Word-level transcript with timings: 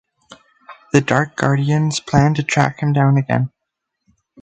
The 0.93 1.01
Dark 1.01 1.35
Guardians 1.35 1.99
plan 1.99 2.33
to 2.33 2.41
track 2.41 2.79
him 2.79 2.91
down 2.91 3.17
again. 3.17 3.51